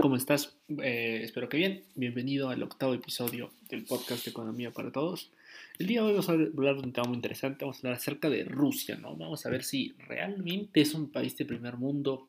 [0.00, 0.56] ¿cómo estás?
[0.82, 1.84] Eh, espero que bien.
[1.94, 5.30] Bienvenido al octavo episodio del podcast de Economía para Todos.
[5.78, 7.64] El día de hoy vamos a hablar de un tema muy interesante.
[7.64, 9.14] Vamos a hablar acerca de Rusia, ¿no?
[9.16, 12.28] Vamos a ver si realmente es un país de primer mundo,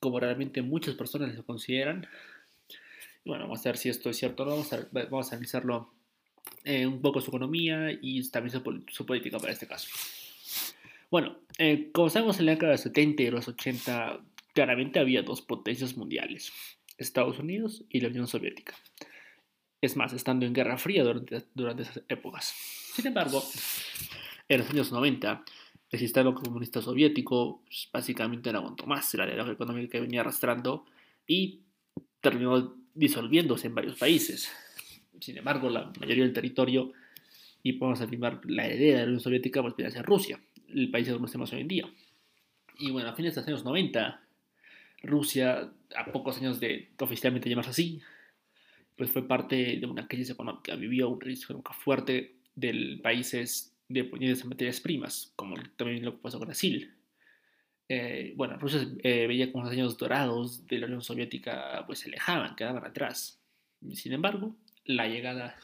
[0.00, 2.06] como realmente muchas personas lo consideran.
[3.24, 4.52] Bueno, vamos a ver si esto es cierto o no.
[4.52, 5.90] Vamos a, vamos a analizarlo
[6.64, 9.88] eh, un poco su economía y también su, su política para este caso.
[11.10, 14.20] Bueno, eh, como sabemos en la década de los 70 y los 80
[14.52, 16.52] claramente había dos potencias mundiales,
[16.98, 18.74] Estados Unidos y la Unión Soviética.
[19.80, 22.52] Es más, estando en Guerra Fría durante, durante esas épocas.
[22.94, 23.42] Sin embargo,
[24.48, 25.44] en los años 90,
[25.90, 30.84] el sistema comunista soviético pues, básicamente no aguantó más la realidad económica que venía arrastrando
[31.26, 31.62] y
[32.20, 34.50] terminó disolviéndose en varios países.
[35.20, 36.92] Sin embargo, la mayoría del territorio,
[37.62, 41.06] y podemos afirmar la heredera de la Unión Soviética, pues viene hacia Rusia, el país
[41.06, 41.88] que conocemos hoy en día.
[42.78, 44.27] Y bueno, a fines de los años 90,
[45.02, 48.00] Rusia, a pocos años de oficialmente llamarse así,
[48.96, 54.48] pues fue parte de una crisis económica, vivió un riesgo fuerte de países dependientes de
[54.48, 56.94] materias primas, como también lo que pasó con Brasil.
[57.88, 62.08] Eh, bueno, Rusia eh, veía como los años dorados de la Unión Soviética pues se
[62.08, 63.40] alejaban, quedaban atrás.
[63.94, 64.54] Sin embargo,
[64.84, 65.56] la llegada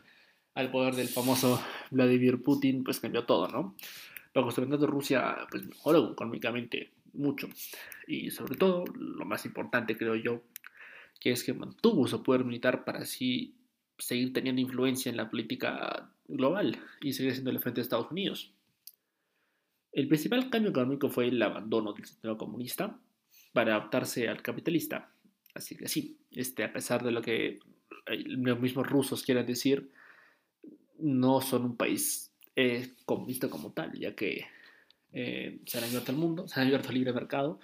[0.55, 3.75] al poder del famoso Vladimir Putin pues cambió todo, ¿no?
[4.33, 7.48] Lo de Rusia pues mejoró económicamente mucho.
[8.07, 10.43] Y sobre todo, lo más importante creo yo,
[11.21, 13.55] que es que mantuvo su poder militar para así
[13.98, 18.53] seguir teniendo influencia en la política global y seguir siendo el frente de Estados Unidos.
[19.93, 22.98] El principal cambio económico fue el abandono del sistema comunista
[23.53, 25.11] para adaptarse al capitalista.
[25.55, 27.61] Así que sí, este, a pesar de lo que
[28.06, 29.91] los mismos rusos quieran decir,
[30.99, 34.47] no son un país eh, comunista como tal, ya que
[35.15, 37.61] eh, se han abierto al mundo, se han abierto al libre mercado.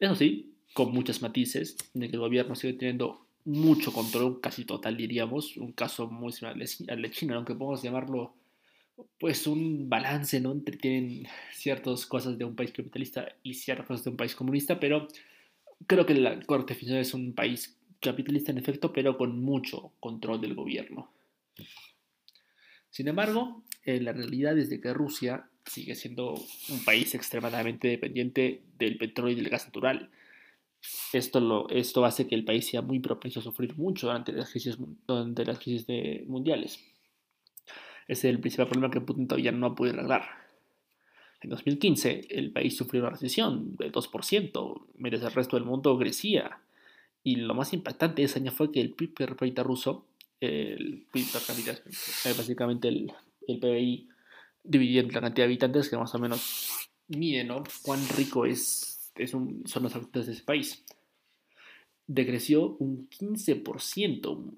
[0.00, 4.96] Eso sí, con muchos matices, de que el gobierno sigue teniendo mucho control, casi total
[4.96, 8.34] diríamos, un caso muy similar al de China, aunque podemos llamarlo
[9.18, 10.52] pues un balance, ¿no?
[10.52, 14.80] Entre tienen ciertas cosas de un país capitalista y ciertas cosas de un país comunista,
[14.80, 15.08] pero
[15.86, 20.40] creo que la corte definición es un país capitalista en efecto, pero con mucho control
[20.40, 21.10] del gobierno.
[22.90, 26.34] Sin embargo, en la realidad es de que Rusia sigue siendo
[26.68, 30.10] un país extremadamente dependiente del petróleo y del gas natural.
[31.12, 34.50] Esto, lo, esto hace que el país sea muy propenso a sufrir mucho durante las
[34.50, 34.76] crisis,
[35.06, 35.86] durante las crisis
[36.26, 36.78] mundiales.
[38.06, 40.24] Ese es el principal problema que Putin todavía no ha podido arreglar.
[41.40, 46.60] En 2015, el país sufrió una recesión del 2%, mientras el resto del mundo crecía.
[47.22, 50.06] Y lo más impactante de ese año fue que el PIB per cápita ruso,
[50.40, 51.78] el PIB per cápita,
[52.36, 53.12] básicamente el,
[53.46, 54.08] el PBI
[54.68, 57.64] dividiendo la cantidad de habitantes que más o menos mide, ¿no?
[57.82, 60.84] Cuán rico es, es un, son los habitantes de ese país.
[62.06, 64.54] Decreció un 15%,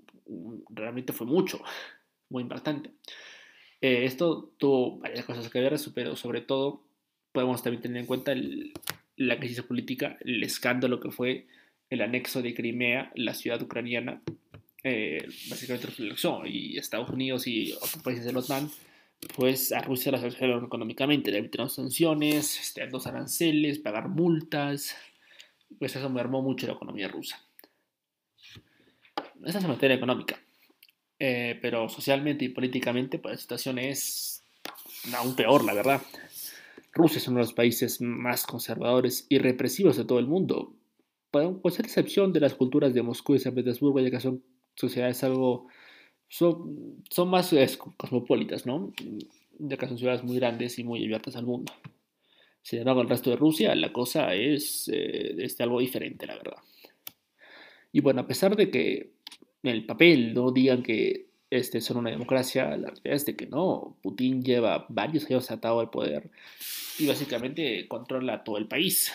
[0.69, 1.63] realmente fue mucho,
[2.29, 2.91] muy importante.
[3.81, 6.85] Eh, esto tuvo varias cosas que ver, pero sobre todo
[7.33, 8.35] podemos también tener en cuenta
[9.17, 11.47] la crisis política, el escándalo que fue
[11.89, 14.23] el anexo de Crimea, la ciudad ucraniana,
[14.83, 18.71] eh, básicamente reflexionó, y Estados Unidos y otros países de la OTAN
[19.37, 24.97] pues a Rusia la sancionaron económicamente, le evitaron sanciones, este, dos aranceles, pagar multas,
[25.79, 27.45] pues eso mermó mucho la economía rusa.
[29.45, 30.41] Esa es la materia económica,
[31.19, 34.43] eh, pero socialmente y políticamente pues la situación es
[35.15, 36.03] aún peor, la verdad.
[36.93, 40.75] Rusia es uno de los países más conservadores y represivos de todo el mundo,
[41.31, 44.43] pues a excepción de las culturas de Moscú y San Petersburgo, ya que son
[44.75, 45.69] sociedades algo
[46.31, 47.53] son, más
[47.97, 48.93] cosmopolitas, ¿no?
[49.59, 51.73] Ya que son ciudades muy grandes y muy abiertas al mundo.
[52.63, 56.59] Sin embargo, el resto de Rusia la cosa es eh, este, algo diferente, la verdad.
[57.93, 59.11] Y bueno, a pesar de que
[59.65, 63.47] en el papel no digan que este, son una democracia, la realidad es de que
[63.47, 63.99] no.
[64.01, 66.31] Putin lleva varios años atado al poder
[66.99, 69.13] y básicamente controla todo el país,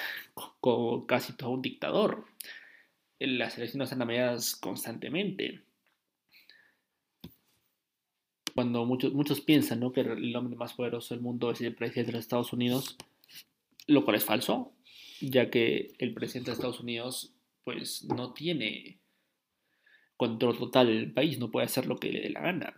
[0.60, 2.26] como casi todo un dictador.
[3.20, 5.62] Las elecciones están medidas constantemente
[8.56, 9.92] cuando muchos, muchos piensan ¿no?
[9.92, 12.96] que el hombre más poderoso del mundo es el presidente de los Estados Unidos,
[13.86, 14.72] lo cual es falso,
[15.20, 17.34] ya que el presidente de Estados Unidos
[17.66, 19.00] pues no tiene
[20.16, 22.74] control total del país, no puede hacer lo que le dé la gana.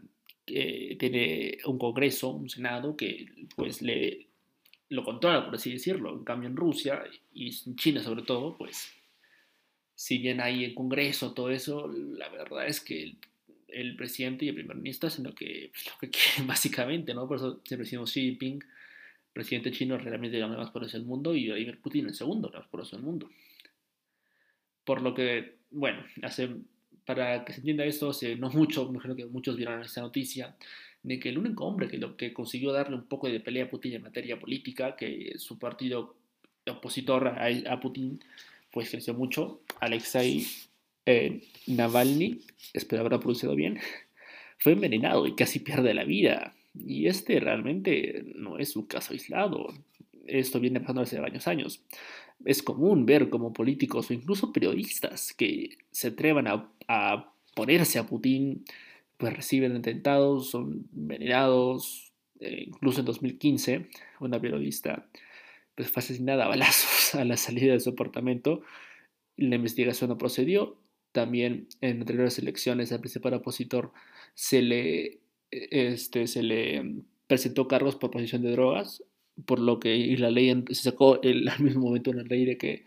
[0.46, 4.28] tiene un Congreso, un Senado que pues le
[4.90, 6.14] lo controla, por así decirlo.
[6.14, 7.04] En cambio en Rusia
[7.34, 8.92] y en China sobre todo, pues
[9.94, 13.18] si bien hay el Congreso, todo eso, la verdad es que
[13.96, 17.28] presidente y el primer ministro hacen lo que, pues, lo que quieren básicamente, ¿no?
[17.28, 18.64] Por eso siempre decimos Xi Jinping,
[19.34, 22.96] presidente chino, realmente el más poderoso del mundo, y Vladimir Putin el segundo más poderoso
[22.96, 23.30] del mundo.
[24.84, 26.50] Por lo que, bueno, hace,
[27.06, 30.56] para que se entienda esto, hace no mucho, me que muchos vieron esta noticia,
[31.04, 33.70] de que el único hombre que, lo, que consiguió darle un poco de pelea a
[33.70, 36.16] Putin en materia política, que su partido
[36.66, 38.20] opositor a, a Putin,
[38.72, 40.46] pues creció mucho, Alexei
[41.08, 42.42] eh, Navalny,
[42.74, 43.80] espero haberlo pronunciado bien,
[44.60, 46.54] fue envenenado y casi pierde la vida.
[46.78, 49.74] Y este realmente no es un caso aislado.
[50.28, 51.82] Esto viene pasando hace varios años.
[52.46, 58.66] Es común ver como políticos o incluso periodistas que se atrevan a, ponerse a Putin,
[59.18, 62.12] pues reciben atentados, son envenenados.
[62.40, 63.88] Eh, incluso en 2015,
[64.20, 65.10] una periodista
[65.74, 68.62] pues, fue asesinada a balazos a la salida de su apartamento.
[69.38, 70.78] La investigación no procedió.
[71.18, 73.92] También en anteriores elecciones al principal opositor
[74.36, 75.04] se le,
[75.50, 79.04] e, este, se le presentó cargos por posesión de drogas,
[79.48, 82.84] por lo que la ley se sacó el, al mismo momento una ley de que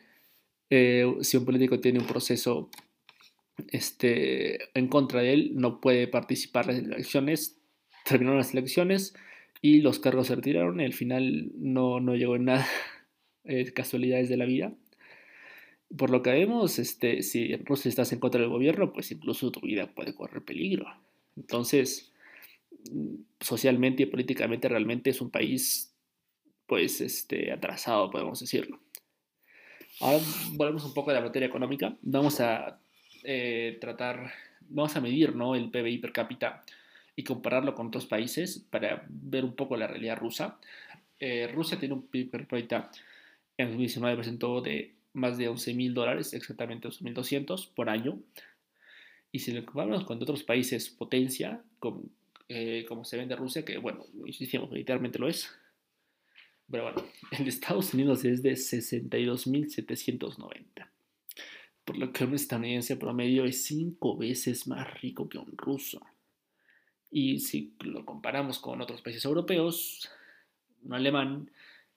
[0.70, 2.70] eh, si un político tiene un proceso
[3.66, 7.60] este, en contra de él, no puede participar en las elecciones.
[8.04, 9.12] Terminaron las elecciones
[9.60, 12.68] y los cargos se retiraron y al final no, no llegó en nada.
[13.74, 14.72] casualidades de la vida.
[15.96, 17.52] Por lo que vemos, este, si
[17.84, 20.86] estás en contra del gobierno, pues incluso tu vida puede correr peligro.
[21.36, 22.12] Entonces,
[22.92, 25.92] mm, socialmente y políticamente realmente es un país,
[26.66, 28.78] pues, este, atrasado, podemos decirlo.
[30.00, 30.20] Ahora
[30.52, 31.96] volvemos un poco a la materia económica.
[32.02, 32.80] Vamos a
[33.24, 34.32] eh, tratar,
[34.68, 35.54] vamos a medir ¿no?
[35.54, 36.64] el PBI per cápita
[37.16, 40.58] y compararlo con otros países para ver un poco la realidad rusa.
[41.18, 42.90] Eh, Rusia tiene un PIB per cápita
[43.60, 48.20] en 2019 presentó de más de 11 mil dólares, exactamente 11.200 por año.
[49.32, 52.02] Y si lo comparamos con otros países potencia, como,
[52.48, 55.50] eh, como se vende Rusia, que bueno, insistimos, militarmente lo es.
[56.70, 57.02] Pero bueno,
[57.32, 60.88] el de Estados Unidos es de 62.790.
[61.84, 66.00] Por lo que un estadounidense promedio es 5 veces más rico que un ruso.
[67.10, 70.08] Y si lo comparamos con otros países europeos,
[70.84, 71.50] un alemán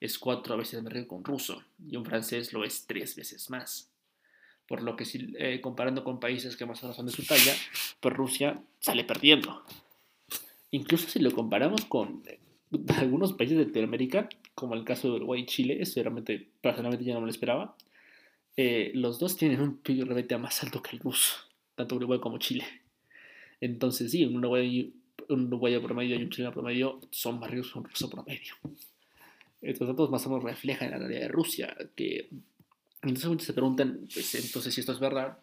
[0.03, 3.49] es cuatro veces más rico que un ruso y un francés lo es tres veces
[3.49, 3.89] más.
[4.67, 7.23] Por lo que si eh, comparando con países que más o menos son de su
[7.23, 7.53] talla,
[8.01, 9.63] pues Rusia sale perdiendo.
[10.71, 12.39] Incluso si lo comparamos con eh,
[12.97, 17.13] algunos países de Latinoamérica, como el caso de Uruguay y Chile, eso realmente personalmente ya
[17.13, 17.77] no me lo esperaba,
[18.57, 21.33] eh, los dos tienen un PIB realmente más alto que el ruso,
[21.75, 22.65] tanto Uruguay como Chile.
[23.61, 24.87] Entonces sí, un uruguayo,
[25.29, 28.53] un uruguayo promedio y un chileno promedio son más ricos que un ruso promedio.
[29.63, 32.29] Estos datos más o menos reflejan la realidad de Rusia, que
[33.01, 35.37] entonces muchos se preguntan, pues entonces si esto es verdad,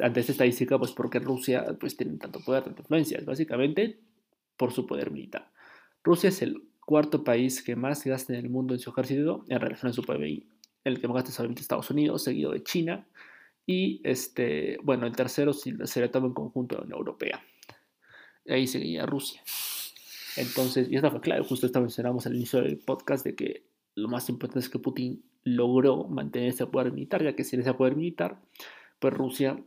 [0.00, 3.98] ante esta estadística, pues por qué Rusia pues tiene tanto poder, tanta influencia, básicamente
[4.56, 5.50] por su poder militar.
[6.04, 9.60] Rusia es el cuarto país que más gasta en el mundo en su ejército en
[9.60, 10.46] relación a su PBI.
[10.84, 13.06] El que más gasta es obviamente Estados Unidos, seguido de China,
[13.66, 17.42] y este, bueno, el tercero si se le toma en conjunto a la Unión Europea.
[18.48, 19.42] Ahí seguía Rusia.
[20.36, 24.08] Entonces, y esta fue clave, justo esta mencionamos al inicio del podcast de que lo
[24.08, 27.96] más importante es que Putin logró mantener ese poder militar, ya que sin ese poder
[27.96, 28.40] militar,
[28.98, 29.58] pues Rusia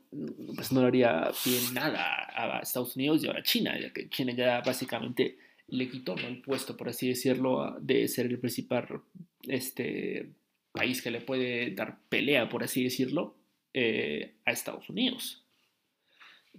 [0.56, 4.10] pues no le haría bien nada a Estados Unidos y ahora a China, ya que
[4.10, 5.38] China ya básicamente
[5.68, 9.02] le quitó el puesto, por así decirlo, de ser el principal
[9.48, 10.30] este,
[10.72, 13.36] país que le puede dar pelea, por así decirlo,
[13.74, 15.44] eh, a Estados Unidos.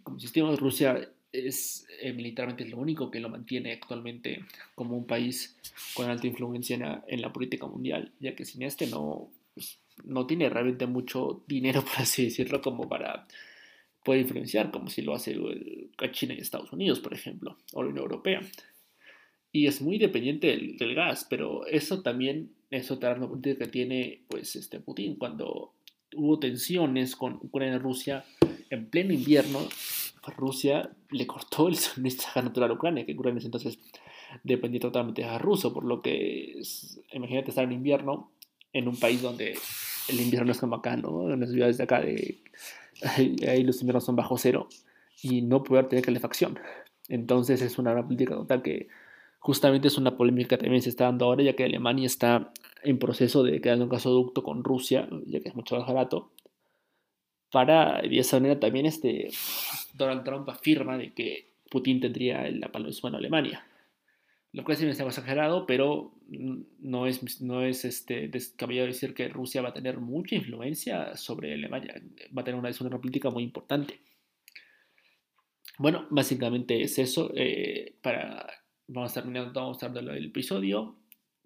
[0.02, 5.56] Como insistimos, Rusia es eh, militarmente lo único que lo mantiene actualmente como un país
[5.94, 10.48] con alta influencia en la, política mundial, ya que sin este no, pues, no tiene
[10.48, 13.26] realmente mucho dinero, por así decirlo, como para
[14.04, 15.36] poder influenciar, como si lo hace
[16.12, 18.40] China y Estados Unidos, por ejemplo, o la Unión Europea.
[19.50, 24.56] Y es muy dependiente del, gas, pero eso también es otra política que tiene pues,
[24.56, 25.14] este Putin.
[25.14, 25.72] Cuando
[26.16, 28.24] hubo tensiones con Ucrania y Rusia
[28.68, 29.60] en pleno invierno,
[30.30, 33.78] Rusia le cortó el suministro natural a Ucrania, que Ucrania entonces
[34.42, 36.60] dependía totalmente de ruso, por lo que
[37.12, 38.30] imagínate estar en invierno
[38.72, 39.56] en un país donde
[40.08, 41.32] el invierno es como acá, ¿no?
[41.32, 42.38] En las ciudades de acá, de,
[43.48, 44.68] ahí, los inviernos son bajo cero
[45.22, 46.58] y no poder tener calefacción.
[47.08, 48.88] Entonces es una política total que
[49.38, 52.52] justamente es una polémica que también se está dando ahora, ya que Alemania está
[52.82, 56.30] en proceso de crear un gasoducto con Rusia, ya que es mucho más barato,
[57.54, 59.28] para, de esa manera también este,
[59.92, 63.64] Donald Trump afirma de que Putin tendría la palma de su mano a Alemania.
[64.52, 69.28] Lo cual sí me está exagerado, pero no es, no es este, descabellado decir que
[69.28, 71.94] Rusia va a tener mucha influencia sobre Alemania.
[72.36, 74.00] Va a tener una decisión política muy importante.
[75.78, 77.30] Bueno, básicamente es eso.
[77.36, 78.48] Eh, para,
[78.88, 80.96] vamos terminando, vamos el episodio.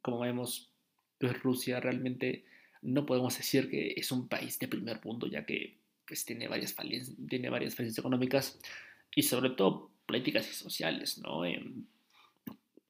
[0.00, 0.72] Como vemos,
[1.18, 2.46] pues Rusia realmente
[2.80, 5.76] no podemos decir que es un país de primer mundo, ya que
[6.08, 8.58] pues, tiene, varias falencias, tiene varias falencias económicas
[9.14, 11.44] y sobre todo políticas y sociales, ¿no?
[11.44, 11.84] Em,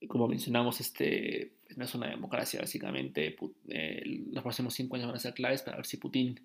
[0.06, 3.36] como mencionamos, este, no es una democracia, básicamente.
[3.68, 6.40] Eh, los próximos cinco años van a ser claves para ver si Putin,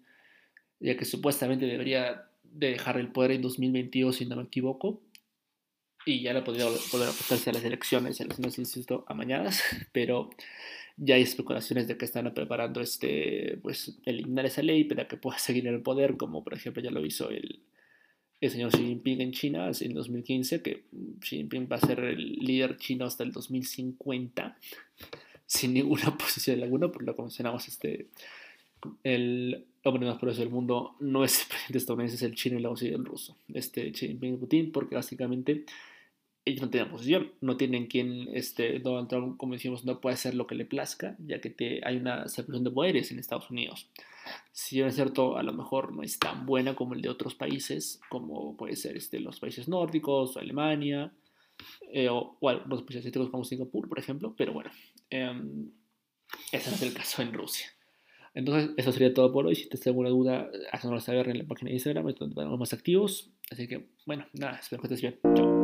[0.80, 5.02] ya que supuestamente debería dejar el poder en 2022, si no me equivoco,
[6.06, 10.30] y ya no podría poder apostarse a las elecciones, elecciones, insisto, amañadas, pero
[10.98, 15.38] ya hay especulaciones de que están preparando este, pues, eliminar esa ley para que pueda
[15.40, 17.62] seguir en el poder, como por ejemplo ya lo hizo el,
[18.42, 20.84] el señor Xi Jinping en China en 2015, que
[21.22, 24.58] Xi Jinping va a ser el líder chino hasta el 2050,
[25.46, 28.08] sin ninguna posición alguna, por lo que mencionamos, este,
[29.04, 32.62] el hombre más poderoso del mundo no es el presidente estadounidense, es el chino y
[32.62, 35.66] luego sigue el ruso, este Xi Jinping y Putin, porque básicamente
[36.46, 40.36] ellos no tienen posición, no tienen quien, este, Donald Trump, como decimos, no puede hacer
[40.36, 43.90] lo que le plazca, ya que te, hay una separación de poderes en Estados Unidos.
[44.52, 47.36] Si bien es cierto, a lo mejor no es tan buena como el de otros
[47.36, 51.14] países, como puede ser este, los países nórdicos o Alemania,
[51.92, 54.72] eh, o, o, los países asiáticos como Singapur, por ejemplo, pero bueno,
[55.10, 55.32] eh,
[56.52, 57.68] ese no es el caso en Rusia.
[58.34, 59.56] Entonces, eso sería todo por hoy.
[59.56, 63.32] Si te alguna duda, haznoslo saber en la página de Instagram, donde estamos más activos.
[63.52, 65.20] Así que, bueno, nada, espero que estés bien.
[65.36, 65.63] Chao.